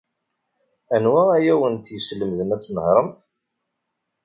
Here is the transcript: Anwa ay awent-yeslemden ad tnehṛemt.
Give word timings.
Anwa 0.95 1.21
ay 1.37 1.45
awent-yeslemden 1.53 2.53
ad 2.55 2.61
tnehṛemt. 2.63 3.17